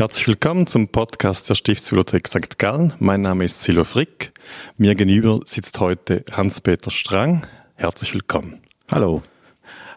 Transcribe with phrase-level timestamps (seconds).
[0.00, 2.58] Herzlich willkommen zum Podcast der Stiftsbibliothek St.
[2.58, 2.94] Gallen.
[3.00, 4.32] Mein Name ist Silo Frick.
[4.78, 7.46] Mir gegenüber sitzt heute Hans-Peter Strang.
[7.74, 8.62] Herzlich willkommen.
[8.90, 9.22] Hallo.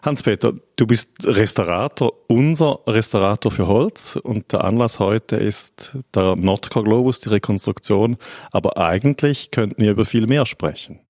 [0.02, 6.84] Hans-Peter, du bist Restaurator, unser Restaurator für Holz und der Anlass heute ist der Nordkar
[6.84, 8.18] Globus, die Rekonstruktion.
[8.52, 11.00] Aber eigentlich könnten wir über viel mehr sprechen.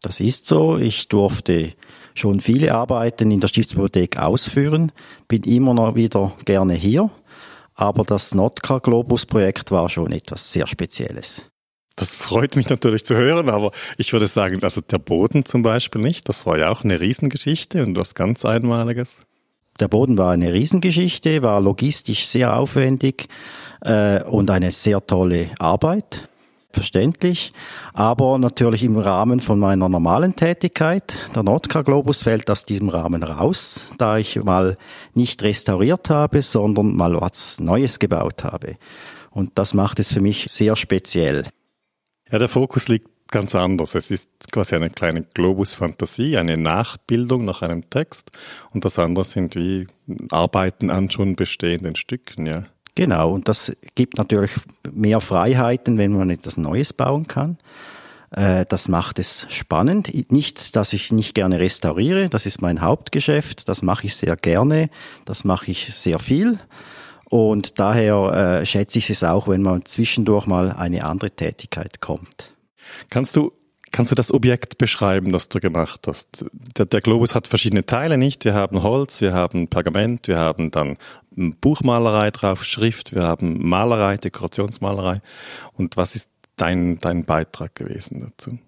[0.00, 0.78] Das ist so.
[0.78, 1.74] Ich durfte
[2.14, 4.90] schon viele Arbeiten in der Stiftsbibliothek ausführen,
[5.26, 7.10] bin immer noch wieder gerne hier.
[7.78, 11.44] Aber das Nordkar Globus Projekt war schon etwas sehr Spezielles.
[11.94, 16.00] Das freut mich natürlich zu hören, aber ich würde sagen, also der Boden zum Beispiel
[16.00, 16.28] nicht.
[16.28, 19.20] Das war ja auch eine Riesengeschichte und was ganz Einmaliges.
[19.78, 23.28] Der Boden war eine Riesengeschichte, war logistisch sehr aufwendig
[23.82, 26.28] äh, und eine sehr tolle Arbeit
[26.70, 27.52] verständlich,
[27.94, 31.16] aber natürlich im Rahmen von meiner normalen Tätigkeit.
[31.34, 34.76] Der Nordkar Globus fällt aus diesem Rahmen raus, da ich mal
[35.14, 38.76] nicht restauriert habe, sondern mal was Neues gebaut habe.
[39.30, 41.46] Und das macht es für mich sehr speziell.
[42.30, 43.94] Ja, der Fokus liegt ganz anders.
[43.94, 48.30] Es ist quasi eine kleine Globus-Fantasie, eine Nachbildung nach einem Text.
[48.72, 49.86] Und das andere sind wie
[50.30, 52.64] Arbeiten an schon bestehenden Stücken, ja.
[52.98, 54.50] Genau, und das gibt natürlich
[54.90, 57.56] mehr Freiheiten, wenn man etwas Neues bauen kann.
[58.32, 60.32] Äh, das macht es spannend.
[60.32, 64.90] Nicht, dass ich nicht gerne restauriere, das ist mein Hauptgeschäft, das mache ich sehr gerne,
[65.26, 66.58] das mache ich sehr viel.
[67.26, 72.52] Und daher äh, schätze ich es auch, wenn man zwischendurch mal eine andere Tätigkeit kommt.
[73.10, 73.52] Kannst du
[73.90, 76.44] Kannst du das Objekt beschreiben, das du gemacht hast?
[76.76, 78.44] Der, der, Globus hat verschiedene Teile, nicht?
[78.44, 80.98] Wir haben Holz, wir haben Pergament, wir haben dann
[81.60, 85.20] Buchmalerei drauf, Schrift, wir haben Malerei, Dekorationsmalerei.
[85.74, 88.58] Und was ist dein, dein Beitrag gewesen dazu?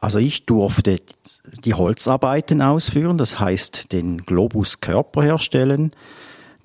[0.00, 1.00] Also ich durfte
[1.64, 5.90] die Holzarbeiten ausführen, das heißt den Globus Körper herstellen,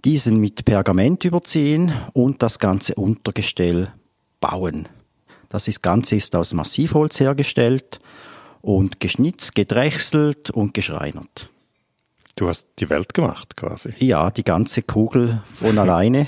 [0.05, 3.91] diesen mit Pergament überziehen und das ganze Untergestell
[4.39, 4.87] bauen.
[5.49, 7.99] Das ist, Ganze ist aus Massivholz hergestellt
[8.61, 11.49] und geschnitzt, gedrechselt und geschreinert.
[12.35, 13.93] Du hast die Welt gemacht quasi.
[13.99, 16.27] Ja, die ganze Kugel von alleine.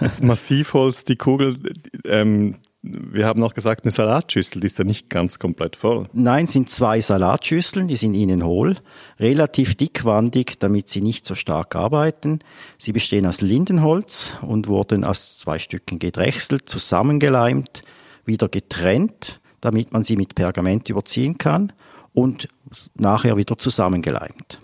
[0.00, 1.56] das Massivholz, die Kugel,
[2.04, 6.08] ähm, wir haben noch gesagt, eine Salatschüssel, die ist ja nicht ganz komplett voll.
[6.12, 8.76] Nein, sind zwei Salatschüsseln, die sind innen hohl,
[9.18, 12.40] relativ dickwandig, damit sie nicht so stark arbeiten.
[12.76, 17.82] Sie bestehen aus Lindenholz und wurden aus zwei Stücken gedrechselt, zusammengeleimt,
[18.26, 21.72] wieder getrennt, damit man sie mit Pergament überziehen kann
[22.12, 22.48] und
[22.94, 24.58] nachher wieder zusammengeleimt.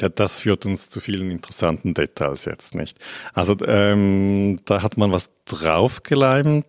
[0.00, 2.98] Ja, das führt uns zu vielen interessanten Details jetzt, nicht?
[3.32, 6.66] Also ähm, da hat man was draufgeleimt,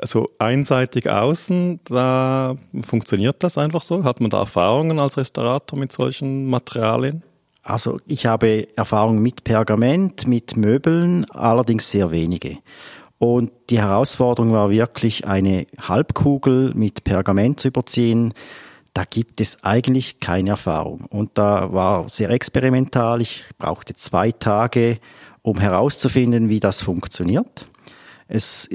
[0.00, 4.04] also einseitig außen, da funktioniert das einfach so?
[4.04, 7.22] Hat man da Erfahrungen als Restaurator mit solchen Materialien?
[7.62, 12.56] Also ich habe Erfahrungen mit Pergament, mit Möbeln, allerdings sehr wenige.
[13.18, 18.32] Und die Herausforderung war wirklich, eine Halbkugel mit Pergament zu überziehen
[18.94, 21.06] da gibt es eigentlich keine Erfahrung.
[21.10, 23.20] Und da war sehr experimental.
[23.20, 24.98] Ich brauchte zwei Tage,
[25.42, 27.66] um herauszufinden, wie das funktioniert.
[28.28, 28.68] Es,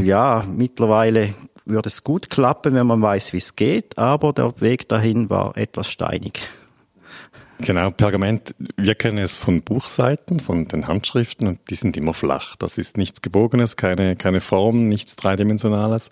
[0.00, 4.88] ja, mittlerweile würde es gut klappen, wenn man weiß, wie es geht, aber der Weg
[4.88, 6.40] dahin war etwas steinig.
[7.60, 12.54] Genau, Pergament, wir kennen es von Buchseiten, von den Handschriften und die sind immer flach.
[12.56, 16.08] Das ist nichts Gebogenes, keine, keine Form, nichts Dreidimensionales.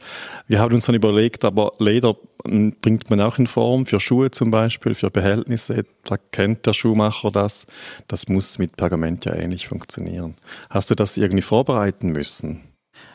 [0.49, 4.51] Wir haben uns dann überlegt, aber Leder bringt man auch in Form für Schuhe zum
[4.51, 5.85] Beispiel, für Behältnisse.
[6.05, 7.67] Da kennt der Schuhmacher das.
[8.09, 10.35] Das muss mit Pergament ja ähnlich funktionieren.
[10.69, 12.65] Hast du das irgendwie vorbereiten müssen?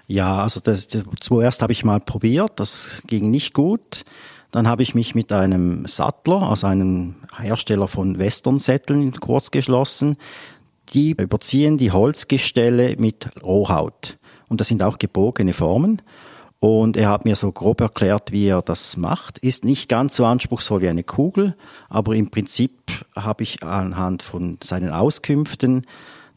[0.07, 4.03] Ja, also das, das, zuerst habe ich mal probiert, das ging nicht gut.
[4.51, 10.17] Dann habe ich mich mit einem Sattler, also einem Hersteller von Western-Sätteln, kurz geschlossen.
[10.93, 14.17] Die überziehen die Holzgestelle mit Rohhaut.
[14.49, 16.01] Und das sind auch gebogene Formen.
[16.59, 19.39] Und er hat mir so grob erklärt, wie er das macht.
[19.39, 21.55] Ist nicht ganz so anspruchsvoll wie eine Kugel,
[21.89, 22.71] aber im Prinzip
[23.15, 25.87] habe ich anhand von seinen Auskünften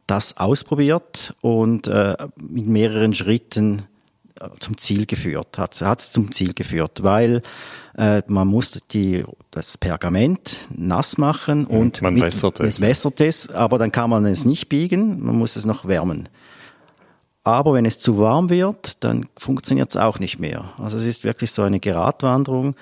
[0.06, 3.82] das ausprobiert und äh, mit mehreren Schritten
[4.58, 7.42] zum Ziel geführt, hat es zum Ziel geführt, weil
[7.96, 12.80] äh, man muss die, das Pergament nass machen und man mit, wässert es.
[12.80, 16.28] wässert es, aber dann kann man es nicht biegen, man muss es noch wärmen.
[17.44, 20.72] Aber wenn es zu warm wird, dann funktioniert es auch nicht mehr.
[20.78, 22.74] Also es ist wirklich so eine Geradwanderung.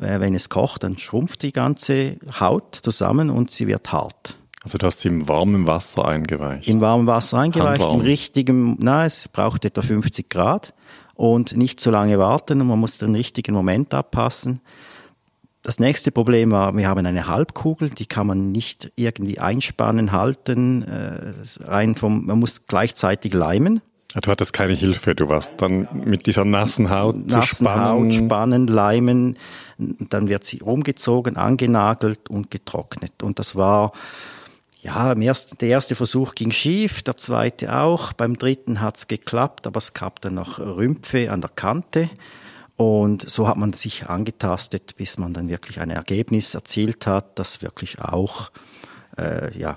[0.00, 4.38] Äh, wenn es kocht, dann schrumpft die ganze Haut zusammen und sie wird hart.
[4.62, 6.66] Also du hast sie im warmen Wasser eingeweicht?
[6.66, 8.00] In warmem Wasser eingeweicht, Handwarm.
[8.00, 10.74] im richtigen, na, es braucht etwa 50 Grad
[11.16, 14.60] und nicht zu lange warten und man muss den richtigen Moment abpassen.
[15.62, 20.82] Das nächste Problem war, wir haben eine Halbkugel, die kann man nicht irgendwie einspannen, halten,
[20.82, 21.32] äh,
[21.64, 23.80] rein vom, man muss gleichzeitig leimen.
[24.22, 27.84] Du hattest keine Hilfe, du warst dann mit dieser nassen Haut nassen zu spannen.
[27.84, 29.36] Haut spannen, leimen,
[29.78, 33.22] dann wird sie umgezogen, angenagelt und getrocknet.
[33.22, 33.90] Und das war,
[34.86, 39.94] ja, der erste Versuch ging schief, der zweite auch, beim dritten hat's geklappt, aber es
[39.94, 42.08] gab dann noch Rümpfe an der Kante.
[42.76, 47.62] Und so hat man sich angetastet, bis man dann wirklich ein Ergebnis erzielt hat, das
[47.62, 48.52] wirklich auch,
[49.18, 49.76] äh, ja.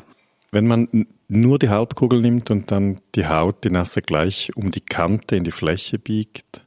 [0.52, 4.82] Wenn man nur die Hauptkugel nimmt und dann die Haut, die Nasse gleich um die
[4.82, 6.66] Kante in die Fläche biegt,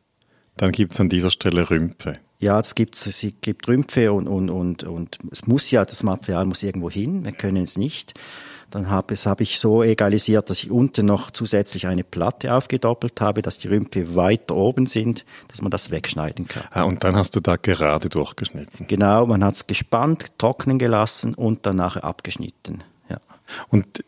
[0.57, 2.19] dann gibt es an dieser Stelle Rümpfe.
[2.43, 6.45] Ja, es gibt, es gibt Rümpfe und, und, und, und es muss ja, das Material
[6.45, 8.15] muss irgendwo hin, wir können es nicht.
[8.69, 13.43] Dann habe hab ich so egalisiert, dass ich unten noch zusätzlich eine Platte aufgedoppelt habe,
[13.43, 16.65] dass die Rümpfe weiter oben sind, dass man das wegschneiden kann.
[16.73, 18.89] Ah, und dann hast du da gerade durchgeschnitten.
[18.89, 22.83] Genau, man hat es gespannt, trocknen gelassen und dann nachher abgeschnitten.
[23.09, 23.19] Ja.
[23.69, 24.03] Und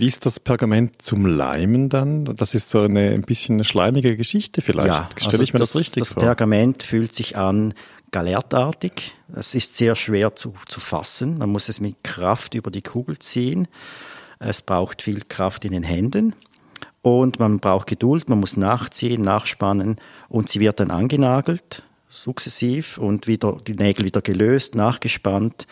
[0.00, 2.24] wie ist das Pergament zum Leimen dann?
[2.24, 4.88] Das ist so eine ein bisschen eine schleimige Geschichte vielleicht.
[4.88, 6.22] Ja, Stelle also ich mir das, das richtig das vor?
[6.22, 7.74] Das Pergament fühlt sich an
[8.10, 9.14] galertartig.
[9.34, 11.38] Es ist sehr schwer zu, zu fassen.
[11.38, 13.68] Man muss es mit Kraft über die Kugel ziehen.
[14.38, 16.34] Es braucht viel Kraft in den Händen.
[17.02, 19.96] Und man braucht Geduld, man muss nachziehen, nachspannen
[20.28, 25.66] und sie wird dann angenagelt, sukzessiv und wieder die Nägel wieder gelöst, nachgespannt.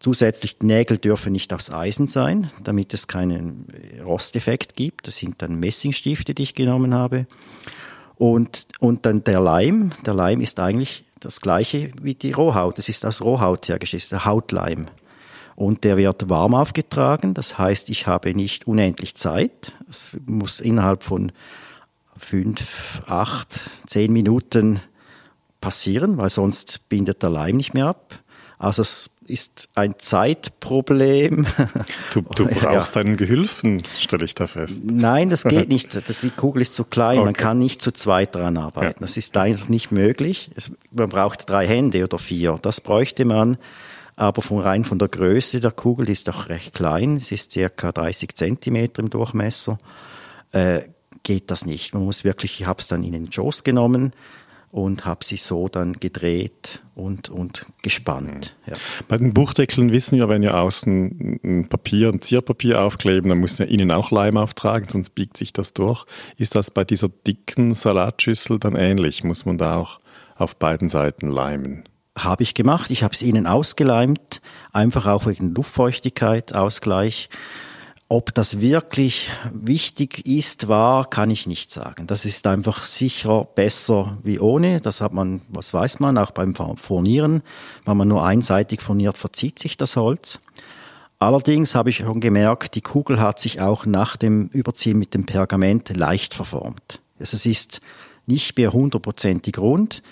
[0.00, 3.66] Zusätzlich die Nägel dürfen nicht aus Eisen sein, damit es keinen
[4.04, 5.08] Rosteffekt gibt.
[5.08, 7.26] Das sind dann Messingstifte, die ich genommen habe.
[8.14, 9.90] Und, und dann der Leim.
[10.06, 12.78] Der Leim ist eigentlich das gleiche wie die Rohhaut.
[12.78, 14.86] Es ist aus Rohhaut hergestellt, der Hautleim.
[15.56, 17.34] Und der wird warm aufgetragen.
[17.34, 19.74] Das heißt, ich habe nicht unendlich Zeit.
[19.88, 21.32] Es muss innerhalb von
[22.16, 24.80] fünf, acht, zehn Minuten
[25.60, 28.22] passieren, weil sonst bindet der Leim nicht mehr ab.
[28.58, 31.46] Also es ist ein Zeitproblem.
[32.14, 33.02] Du, du brauchst ja.
[33.02, 34.82] einen Gehilfen, stelle ich da fest.
[34.84, 36.08] Nein, das geht nicht.
[36.08, 37.18] Das, die Kugel ist zu klein.
[37.18, 37.24] Okay.
[37.24, 39.00] Man kann nicht zu zweit dran arbeiten.
[39.00, 39.06] Ja.
[39.06, 40.50] Das ist einfach nicht möglich.
[40.54, 42.58] Es, man braucht drei Hände oder vier.
[42.62, 43.58] Das bräuchte man.
[44.16, 47.16] Aber von rein von der Größe der Kugel, die ist doch recht klein.
[47.16, 49.78] Es ist circa 30 Zentimeter im Durchmesser.
[50.50, 50.80] Äh,
[51.22, 51.94] geht das nicht.
[51.94, 54.12] Man muss wirklich, ich habe es dann in den Schoß genommen,
[54.70, 58.56] und habe sie so dann gedreht und, und gespannt.
[58.66, 58.74] Ja.
[59.08, 63.60] Bei den Buchdeckeln wissen wir, wenn wir außen ein Papier, ein Zierpapier aufkleben, dann müssen
[63.60, 66.04] wir innen auch Leim auftragen, sonst biegt sich das durch.
[66.36, 69.24] Ist das bei dieser dicken Salatschüssel dann ähnlich?
[69.24, 70.00] Muss man da auch
[70.36, 71.84] auf beiden Seiten leimen?
[72.16, 72.90] Habe ich gemacht.
[72.90, 74.40] Ich habe es innen ausgeleimt,
[74.72, 77.30] einfach auch wegen Luftfeuchtigkeit, Ausgleich.
[78.10, 82.06] Ob das wirklich wichtig ist, war, kann ich nicht sagen.
[82.06, 84.80] Das ist einfach sicher besser wie ohne.
[84.80, 87.42] Das hat man, was weiß man, auch beim Furnieren.
[87.84, 90.40] Wenn man nur einseitig furniert, verzieht sich das Holz.
[91.18, 95.26] Allerdings habe ich schon gemerkt, die Kugel hat sich auch nach dem Überziehen mit dem
[95.26, 97.02] Pergament leicht verformt.
[97.18, 97.82] Es ist
[98.24, 100.02] nicht mehr hundertprozentig rund.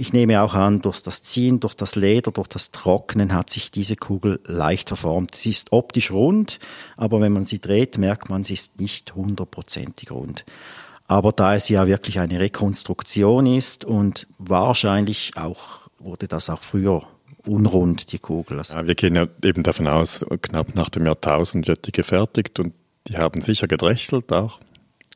[0.00, 3.70] Ich nehme auch an, durch das Ziehen, durch das Leder, durch das Trocknen hat sich
[3.70, 5.34] diese Kugel leicht verformt.
[5.34, 6.58] Sie ist optisch rund,
[6.96, 10.46] aber wenn man sie dreht, merkt man, sie ist nicht hundertprozentig rund.
[11.06, 17.02] Aber da es ja wirklich eine Rekonstruktion ist und wahrscheinlich auch wurde das auch früher
[17.44, 18.62] unrund, die Kugel.
[18.70, 22.72] Ja, wir gehen ja eben davon aus, knapp nach dem Jahrtausend wird die gefertigt und
[23.06, 24.60] die haben sicher gedrechselt auch.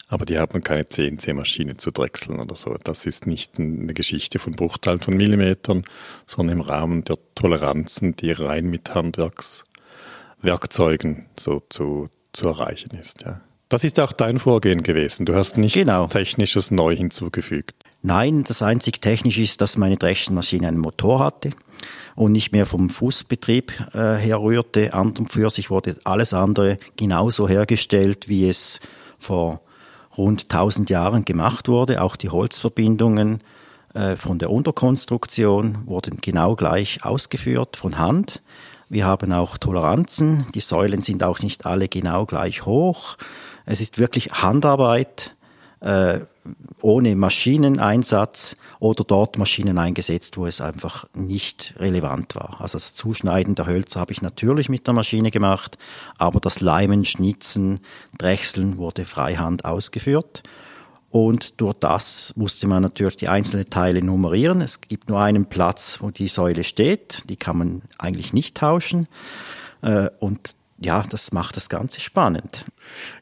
[0.09, 2.77] Aber die haben keine CNC-Maschine zu drechseln oder so.
[2.85, 5.85] Das ist nicht eine Geschichte von Bruchteilen von Millimetern,
[6.27, 13.23] sondern im Rahmen der Toleranzen, die rein mit Handwerkswerkzeugen so zu, zu erreichen ist.
[13.23, 13.41] Ja.
[13.71, 15.25] Das ist auch dein Vorgehen gewesen.
[15.27, 16.07] Du hast nichts genau.
[16.07, 17.75] Technisches neu hinzugefügt.
[18.03, 21.51] Nein, das einzig Technische ist, dass meine Drechselmaschine einen Motor hatte
[22.15, 24.93] und nicht mehr vom Fußbetrieb äh, herrührte.
[24.93, 28.81] An und für sich wurde alles andere genauso hergestellt, wie es
[29.19, 29.64] vor
[30.17, 32.03] rund 1000 Jahren gemacht wurde.
[32.03, 33.39] Auch die Holzverbindungen
[33.95, 38.43] äh, von der Unterkonstruktion wurden genau gleich ausgeführt von Hand.
[38.89, 40.47] Wir haben auch Toleranzen.
[40.55, 43.17] Die Säulen sind auch nicht alle genau gleich hoch.
[43.67, 45.35] Es ist wirklich Handarbeit
[45.85, 46.21] äh,
[46.81, 52.61] ohne Maschineneinsatz oder dort Maschinen eingesetzt, wo es einfach nicht relevant war.
[52.61, 55.77] Also das Zuschneiden der Hölzer habe ich natürlich mit der Maschine gemacht,
[56.17, 57.81] aber das Leimen, Schnitzen,
[58.17, 60.43] Drechseln wurde freihand ausgeführt.
[61.11, 64.63] Und durch das musste man natürlich die einzelnen Teile nummerieren.
[64.63, 67.23] Es gibt nur einen Platz, wo die Säule steht.
[67.29, 69.07] Die kann man eigentlich nicht tauschen.
[69.83, 72.65] Äh, und ja, das macht das Ganze spannend.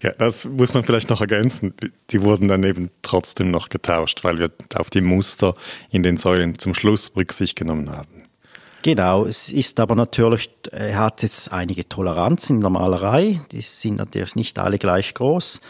[0.02, 1.75] Ja, das muss man vielleicht noch ergänzen.
[2.11, 5.54] Die wurden dann eben trotzdem noch getauscht, weil wir auf die Muster
[5.90, 8.25] in den Säulen zum Schluss Rücksicht genommen haben.
[8.82, 13.97] Genau, es ist aber natürlich, er hat jetzt einige Toleranzen in der Malerei, die sind
[13.97, 15.61] natürlich nicht alle gleich groß.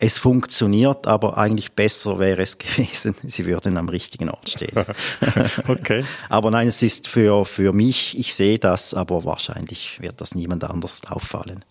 [0.00, 4.84] Es funktioniert, aber eigentlich besser wäre es gewesen, sie würden am richtigen Ort stehen.
[5.68, 6.04] okay.
[6.28, 10.64] aber nein, es ist für, für mich, ich sehe das, aber wahrscheinlich wird das niemand
[10.64, 11.64] anders auffallen.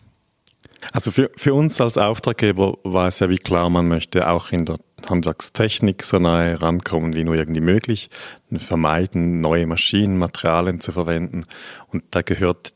[0.91, 4.65] Also für, für uns als Auftraggeber war es ja wie klar, man möchte auch in
[4.65, 4.77] der
[5.09, 8.09] Handwerkstechnik so nahe rankommen wie nur irgendwie möglich,
[8.57, 11.45] vermeiden, neue Maschinen, Materialien zu verwenden.
[11.91, 12.73] Und da gehört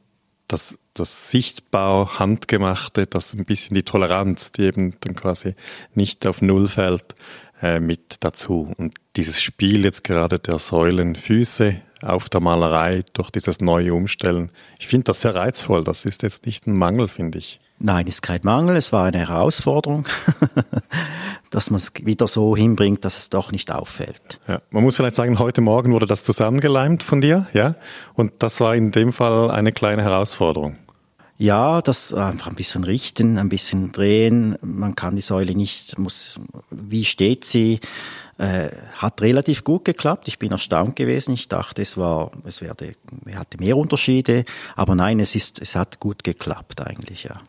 [0.47, 5.55] das, das sichtbar Handgemachte, das ein bisschen die Toleranz, die eben dann quasi
[5.93, 7.15] nicht auf Null fällt,
[7.61, 8.73] äh, mit dazu.
[8.77, 14.87] Und dieses Spiel jetzt gerade der Säulenfüße auf der Malerei durch dieses neue Umstellen, ich
[14.87, 15.83] finde das sehr reizvoll.
[15.83, 17.60] Das ist jetzt nicht ein Mangel, finde ich.
[17.83, 20.07] Nein, ist kein Mangel, es war eine Herausforderung,
[21.49, 24.39] dass man es wieder so hinbringt, dass es doch nicht auffällt.
[24.47, 27.73] Ja, man muss vielleicht sagen, heute Morgen wurde das zusammengeleimt von dir, ja?
[28.13, 30.77] Und das war in dem Fall eine kleine Herausforderung.
[31.39, 34.57] Ja, das einfach ein bisschen richten, ein bisschen drehen.
[34.61, 37.79] Man kann die Säule nicht, muss, wie steht sie?
[38.37, 40.27] Äh, hat relativ gut geklappt.
[40.27, 41.33] Ich bin erstaunt gewesen.
[41.33, 42.93] Ich dachte, es war, es werde,
[43.33, 44.45] hatte mehr Unterschiede.
[44.75, 47.39] Aber nein, es ist, es hat gut geklappt eigentlich, ja.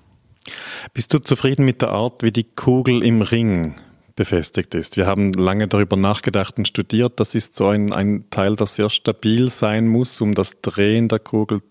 [0.94, 3.76] Bist du zufrieden mit der Art, wie die Kugel im Ring
[4.16, 4.96] befestigt ist?
[4.96, 7.18] Wir haben lange darüber nachgedacht und studiert.
[7.20, 11.18] Das ist so ein, ein Teil, das sehr stabil sein muss, um das Drehen der
[11.18, 11.62] Kugel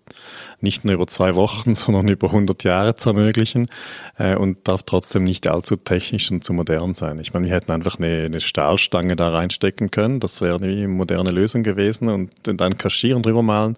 [0.60, 3.68] nicht nur über zwei Wochen, sondern über 100 Jahre zu ermöglichen
[4.18, 7.20] äh, und darf trotzdem nicht allzu technisch und zu modern sein.
[7.20, 10.20] Ich meine, wir hätten einfach eine, eine Stahlstange da reinstecken können.
[10.20, 13.76] Das wäre eine moderne Lösung gewesen und dann kaschieren drüber malen.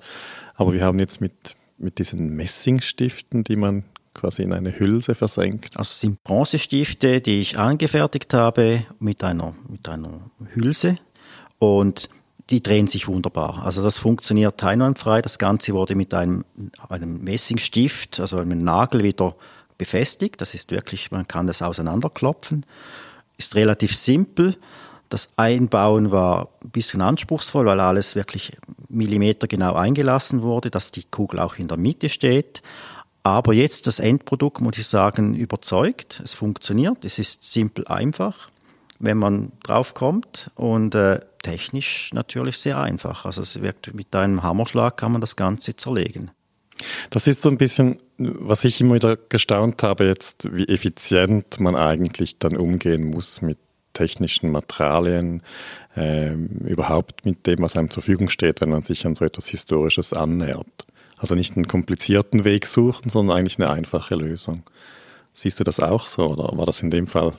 [0.55, 3.83] Aber wir haben jetzt mit, mit diesen Messingstiften, die man
[4.13, 5.77] quasi in eine Hülse versenkt.
[5.77, 10.97] Also sind Bronzestifte, die ich angefertigt habe mit einer, mit einer Hülse
[11.59, 12.09] und
[12.49, 13.63] die drehen sich wunderbar.
[13.63, 15.21] Also das funktioniert teilnahmfrei.
[15.21, 16.43] Das Ganze wurde mit einem,
[16.89, 19.35] einem Messingstift, also einem Nagel wieder
[19.77, 20.41] befestigt.
[20.41, 22.65] Das ist wirklich, man kann das auseinanderklopfen.
[23.37, 24.55] Ist relativ simpel.
[25.09, 28.57] Das Einbauen war ein bisschen anspruchsvoll, weil alles wirklich
[28.89, 32.61] millimetergenau eingelassen wurde, dass die Kugel auch in der Mitte steht.
[33.23, 36.21] Aber jetzt das Endprodukt, muss ich sagen, überzeugt.
[36.23, 37.05] Es funktioniert.
[37.05, 38.49] Es ist simpel einfach,
[38.99, 43.25] wenn man draufkommt und äh, technisch natürlich sehr einfach.
[43.25, 46.31] Also es wirkt mit einem Hammerschlag kann man das Ganze zerlegen.
[47.11, 51.75] Das ist so ein bisschen, was ich immer wieder gestaunt habe jetzt, wie effizient man
[51.75, 53.57] eigentlich dann umgehen muss mit
[53.93, 55.43] technischen Materialien,
[55.95, 59.47] äh, überhaupt mit dem, was einem zur Verfügung steht, wenn man sich an so etwas
[59.47, 60.87] Historisches annähert.
[61.23, 64.63] Also nicht einen komplizierten Weg suchen, sondern eigentlich eine einfache Lösung.
[65.31, 67.37] Siehst du das auch so oder war das in dem Fall?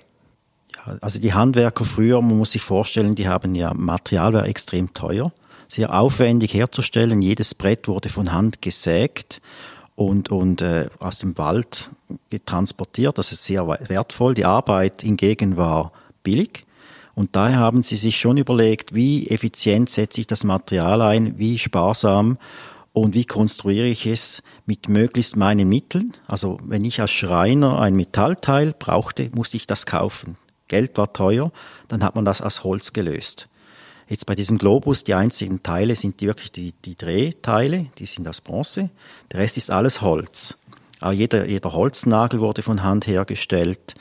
[0.75, 4.95] Ja, also die Handwerker früher, man muss sich vorstellen, die haben ja Material war extrem
[4.95, 5.33] teuer,
[5.69, 7.21] sehr aufwendig herzustellen.
[7.21, 9.43] Jedes Brett wurde von Hand gesägt
[9.97, 11.91] und, und äh, aus dem Wald
[12.31, 13.19] getransportiert.
[13.19, 14.33] Das ist sehr wertvoll.
[14.33, 16.64] Die Arbeit hingegen war billig.
[17.14, 21.59] Und daher haben sie sich schon überlegt, wie effizient setze ich das Material ein, wie
[21.59, 22.38] sparsam
[22.94, 26.12] und wie konstruiere ich es mit möglichst meinen Mitteln.
[26.28, 30.36] Also wenn ich als Schreiner ein Metallteil brauchte, musste ich das kaufen.
[30.68, 31.52] Geld war teuer,
[31.88, 33.48] dann hat man das aus Holz gelöst.
[34.08, 38.28] Jetzt bei diesem Globus, die einzigen Teile sind die wirklich die, die Drehteile, die sind
[38.28, 38.90] aus Bronze.
[39.32, 40.56] Der Rest ist alles Holz.
[41.00, 43.96] Aber jeder, jeder Holznagel wurde von Hand hergestellt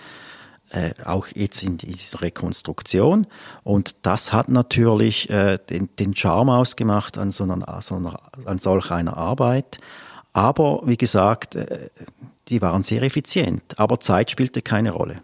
[0.74, 3.28] äh, auch jetzt in dieser Rekonstruktion.
[3.64, 8.58] Und das hat natürlich äh, den, den Charme ausgemacht an, so einer, so einer, an
[8.58, 9.80] solch einer Arbeit.
[10.34, 11.90] Aber wie gesagt, äh,
[12.48, 15.22] die waren sehr effizient, aber Zeit spielte keine Rolle.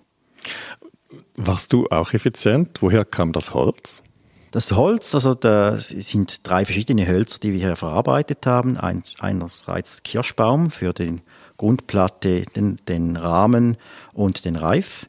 [1.35, 2.81] Warst du auch effizient?
[2.81, 4.03] Woher kam das Holz?
[4.51, 8.77] Das Holz, also da sind drei verschiedene Hölzer, die wir hier verarbeitet haben.
[8.77, 11.21] Ein, einerseits Kirschbaum für die
[11.57, 13.77] Grundplatte, den, den Rahmen
[14.13, 15.07] und den Reif.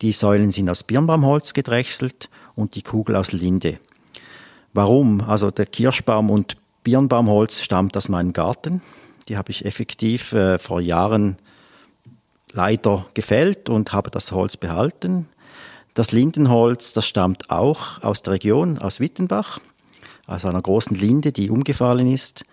[0.00, 3.78] Die Säulen sind aus Birnbaumholz gedrechselt und die Kugel aus Linde.
[4.72, 5.20] Warum?
[5.20, 8.80] Also der Kirschbaum und Birnbaumholz stammt aus meinem Garten.
[9.28, 11.36] Die habe ich effektiv äh, vor Jahren
[12.52, 15.28] leider gefällt und habe das Holz behalten.
[15.94, 19.58] Das Lindenholz, das stammt auch aus der Region, aus Wittenbach,
[20.26, 22.44] aus einer großen Linde, die umgefallen ist.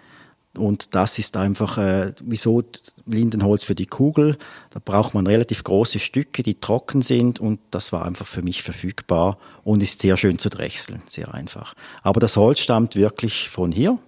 [0.57, 2.63] Und das ist einfach, äh, wieso
[3.05, 4.37] Lindenholz für die Kugel?
[4.71, 8.63] Da braucht man relativ große Stücke, die trocken sind und das war einfach für mich
[8.63, 11.73] verfügbar und ist sehr schön zu drechseln, sehr einfach.
[12.03, 13.99] Aber das Holz stammt wirklich von hier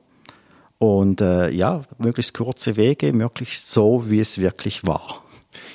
[0.80, 5.24] und äh, ja, möglichst kurze Wege, möglichst so, wie es wirklich war.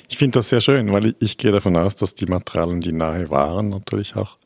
[0.09, 2.93] Ich finde das sehr schön, weil ich, ich gehe davon aus, dass die Materialien, die
[2.93, 4.37] nahe waren, natürlich auch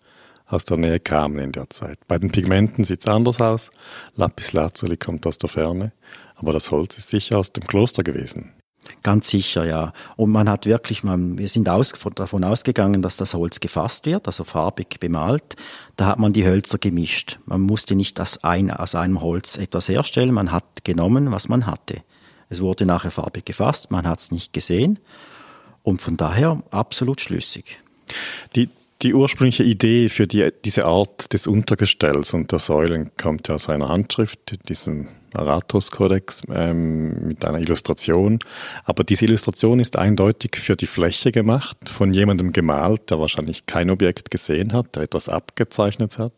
[0.48, 2.00] aus der Nähe kamen in der Zeit.
[2.08, 3.70] Bei den Pigmenten sieht es anders aus.
[4.16, 5.92] Lapis Lazuli kommt aus der Ferne,
[6.36, 8.54] aber das Holz ist sicher aus dem Kloster gewesen.
[9.04, 9.94] Ganz sicher, ja.
[10.16, 14.28] Und man hat wirklich, man, wir sind aus, davon ausgegangen, dass das Holz gefasst wird,
[14.28, 15.56] also farbig bemalt.
[15.98, 17.40] Da hat man die Hölzer gemischt.
[17.46, 21.66] Man musste nicht aus, ein, aus einem Holz etwas herstellen, man hat genommen, was man
[21.66, 22.02] hatte.
[22.50, 25.00] Es wurde nachher farbig gefasst, man hat es nicht gesehen.
[25.84, 27.82] Und von daher absolut schlüssig.
[28.56, 28.70] Die,
[29.02, 33.70] die ursprüngliche Idee für die, diese Art des Untergestells und der Säulen kommt ja aus
[33.70, 38.40] einer Handschrift, diesem Aratos-Kodex ähm, mit einer Illustration.
[38.86, 43.90] Aber diese Illustration ist eindeutig für die Fläche gemacht, von jemandem gemalt, der wahrscheinlich kein
[43.90, 46.34] Objekt gesehen hat, der etwas abgezeichnet hat.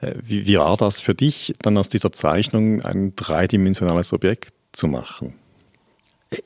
[0.00, 4.86] Äh, wie, wie war das für dich, dann aus dieser Zeichnung ein dreidimensionales Objekt zu
[4.86, 5.34] machen?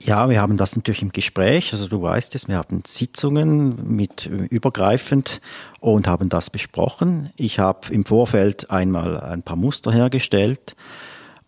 [0.00, 1.72] Ja, wir haben das natürlich im Gespräch.
[1.72, 5.42] Also du weißt es, wir hatten Sitzungen mit äh, übergreifend
[5.80, 7.30] und haben das besprochen.
[7.36, 10.74] Ich habe im Vorfeld einmal ein paar Muster hergestellt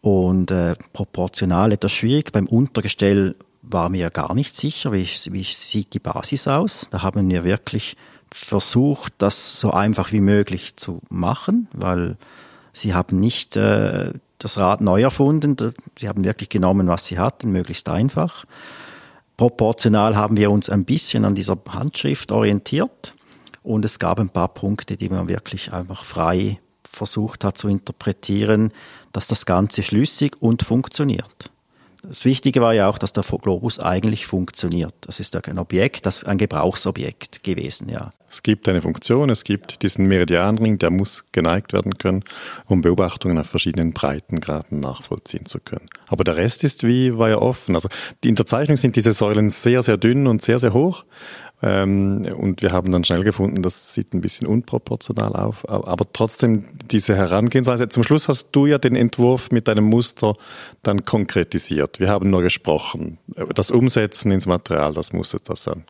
[0.03, 2.31] und äh, proportional etwas schwierig.
[2.31, 6.89] Beim Untergestell war mir gar nicht sicher, wie, wie sieht die Basis aus.
[6.91, 7.97] Da haben wir wirklich
[8.31, 12.19] versucht, das so einfach wie möglich zu machen, weil
[12.73, 14.13] sie haben nicht äh,
[14.47, 15.57] das Rad neu erfunden.
[15.99, 18.45] Sie haben wirklich genommen, was sie hatten, möglichst einfach.
[19.37, 23.15] Proportional haben wir uns ein bisschen an dieser Handschrift orientiert
[23.65, 28.73] und es gab ein paar Punkte, die man wirklich einfach frei versucht hat zu interpretieren,
[29.13, 31.51] dass das Ganze schlüssig und funktioniert.
[32.09, 34.95] Das Wichtige war ja auch, dass der Globus eigentlich funktioniert.
[35.01, 38.11] Das ist ein Objekt, das ein Gebrauchsobjekt gewesen, ja.
[38.29, 42.25] Es gibt eine Funktion, es gibt diesen Meridianring, der muss geneigt werden können,
[42.67, 45.89] um Beobachtungen auf verschiedenen Breitengraden nachvollziehen zu können.
[46.07, 47.75] Aber der Rest ist wie, war ja offen.
[47.75, 47.89] Also
[48.25, 51.05] die Unterzeichnung sind diese Säulen sehr, sehr dünn und sehr, sehr hoch.
[51.63, 55.69] Ähm, und wir haben dann schnell gefunden, das sieht ein bisschen unproportional auf.
[55.69, 57.89] Aber trotzdem diese Herangehensweise.
[57.89, 60.35] Zum Schluss hast du ja den Entwurf mit deinem Muster
[60.83, 61.99] dann konkretisiert.
[61.99, 63.19] Wir haben nur gesprochen.
[63.55, 65.85] Das Umsetzen ins Material, das musste das dann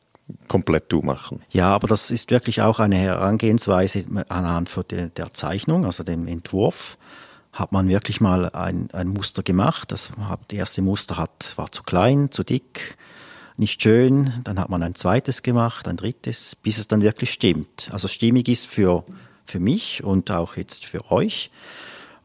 [0.49, 1.43] komplett du machen.
[1.51, 6.27] Ja, aber das ist wirklich auch eine Herangehensweise anhand von der, der Zeichnung, also dem
[6.27, 6.99] Entwurf
[7.53, 9.91] hat man wirklich mal ein, ein Muster gemacht.
[9.91, 10.13] Das
[10.53, 12.99] erste Muster hat, war zu klein, zu dick
[13.59, 17.91] nicht schön, dann hat man ein zweites gemacht, ein drittes, bis es dann wirklich stimmt.
[17.93, 19.05] Also stimmig ist für,
[19.45, 21.51] für mich und auch jetzt für euch.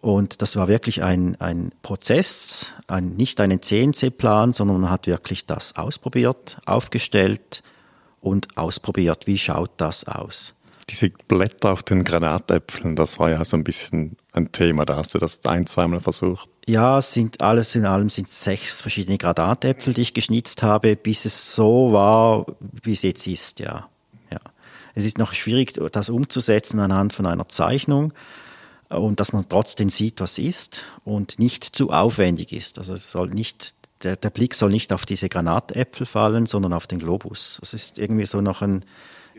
[0.02, 5.46] Und das war wirklich ein, ein Prozess, ein, nicht einen CNC-Plan, sondern man hat wirklich
[5.46, 7.62] das ausprobiert, aufgestellt
[8.20, 10.56] und ausprobiert, wie schaut das aus.
[10.92, 15.14] Diese Blätter auf den Granatäpfeln, das war ja so ein bisschen ein Thema, da hast
[15.14, 16.50] du das ein, zweimal versucht.
[16.68, 21.56] Ja, sind alles in allem sind sechs verschiedene Gradatäpfel, die ich geschnitzt habe, bis es
[21.56, 22.46] so war,
[22.84, 23.88] wie es jetzt ist, ja.
[24.32, 24.40] ja.
[24.94, 28.12] Es ist noch schwierig, das umzusetzen anhand von einer Zeichnung
[28.90, 32.80] und dass man trotzdem sieht, was ist und nicht zu aufwendig ist.
[32.80, 36.86] Also es soll nicht, der, der Blick soll nicht auf diese Granatäpfel fallen, sondern auf
[36.86, 37.60] den Globus.
[37.62, 38.84] Das ist irgendwie so noch ein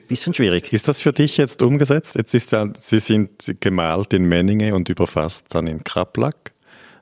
[0.09, 0.73] bisschen schwierig.
[0.73, 2.15] Ist das für dich jetzt umgesetzt?
[2.17, 6.53] Jetzt ist ja, Sie sind gemalt in Menninge und überfasst dann in Kraplack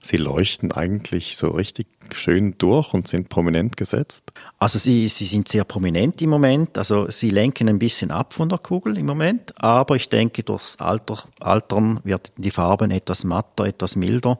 [0.02, 4.24] sie leuchten eigentlich so richtig schön durch und sind prominent gesetzt?
[4.58, 6.78] Also sie, sie sind sehr prominent im Moment.
[6.78, 9.52] Also sie lenken ein bisschen ab von der Kugel im Moment.
[9.62, 14.38] Aber ich denke, durchs Alter, Altern werden die Farben etwas matter, etwas milder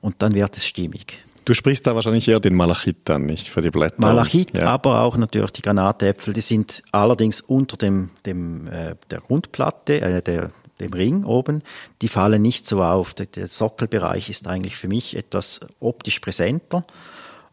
[0.00, 1.25] und dann wird es stimmig.
[1.46, 4.00] Du sprichst da wahrscheinlich eher den Malachit an, nicht für die Blätter.
[4.00, 4.66] Malachit, ja.
[4.66, 10.22] aber auch natürlich die Granatäpfel, die sind allerdings unter dem, dem äh, der Grundplatte, äh,
[10.22, 11.62] der, dem Ring oben,
[12.02, 13.14] die fallen nicht so auf.
[13.14, 16.84] Der Sockelbereich ist eigentlich für mich etwas optisch präsenter.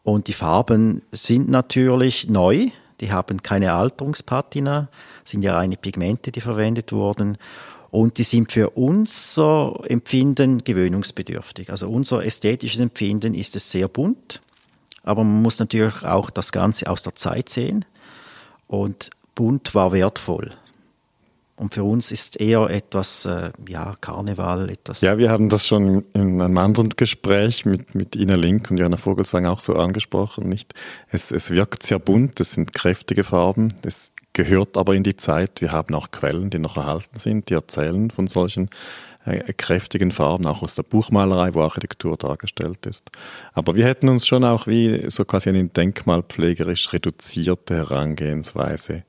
[0.02, 2.70] Und die Farben sind natürlich neu.
[3.00, 4.90] Die haben keine Alterungspatina,
[5.24, 7.38] sind ja reine Pigmente, die verwendet wurden.
[7.94, 11.70] Und die sind für unser Empfinden gewöhnungsbedürftig.
[11.70, 14.42] Also unser ästhetisches Empfinden ist es sehr bunt.
[15.04, 17.86] Aber man muss natürlich auch das Ganze aus der Zeit sehen.
[18.66, 20.56] Und bunt war wertvoll.
[21.56, 25.02] Und für uns ist eher etwas, äh, ja, Karneval, etwas.
[25.02, 28.98] Ja, wir haben das schon in einem anderen Gespräch mit, mit Ina Link und Johanna
[28.98, 30.74] Vogelsang auch so angesprochen, nicht?
[31.10, 35.62] Es, es wirkt sehr bunt, es sind kräftige Farben, es gehört aber in die Zeit.
[35.62, 38.70] Wir haben auch Quellen, die noch erhalten sind, die erzählen von solchen
[39.26, 43.10] äh, kräftigen Farben, auch aus der Buchmalerei, wo Architektur dargestellt ist.
[43.54, 49.04] Aber wir hätten uns schon auch wie so quasi eine denkmalpflegerisch reduzierte Herangehensweise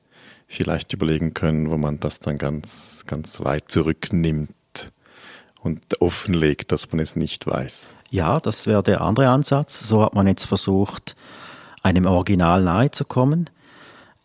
[0.47, 4.51] vielleicht überlegen können, wo man das dann ganz, ganz weit zurücknimmt
[5.61, 7.95] und offenlegt, dass man es nicht weiß.
[8.11, 9.87] Ja, das wäre der andere Ansatz.
[9.87, 11.15] So hat man jetzt versucht,
[11.81, 13.49] einem Original nahe zu kommen.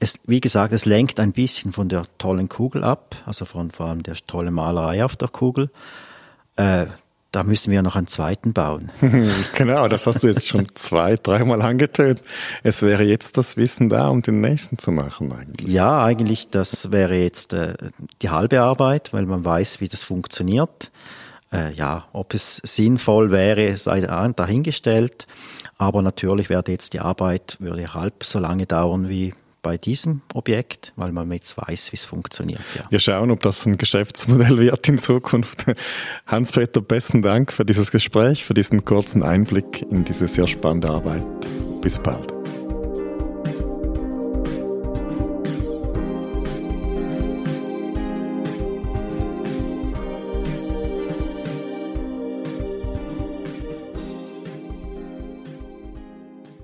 [0.00, 3.86] Es, wie gesagt, es lenkt ein bisschen von der tollen Kugel ab, also von vor
[3.86, 5.70] allem der tollen Malerei auf der Kugel.
[6.56, 6.86] Äh,
[7.32, 8.90] da müssen wir noch einen zweiten bauen.
[9.54, 12.22] genau, das hast du jetzt schon zwei, dreimal angetönt.
[12.64, 15.68] Es wäre jetzt das Wissen da, um den nächsten zu machen eigentlich.
[15.68, 17.74] Ja, eigentlich, das wäre jetzt äh,
[18.22, 20.90] die halbe Arbeit, weil man weiß, wie das funktioniert.
[21.52, 25.26] Äh, ja, ob es sinnvoll wäre, sei dahingestellt.
[25.78, 30.92] Aber natürlich werde jetzt die Arbeit würde halb so lange dauern wie bei diesem Objekt,
[30.96, 32.60] weil man jetzt weiß, wie es funktioniert.
[32.74, 32.84] Ja.
[32.90, 35.66] Wir schauen, ob das ein Geschäftsmodell wird in Zukunft.
[36.26, 41.24] Hans-Peter, besten Dank für dieses Gespräch, für diesen kurzen Einblick in diese sehr spannende Arbeit.
[41.80, 42.39] Bis bald.